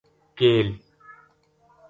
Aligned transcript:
کیل 0.39 0.67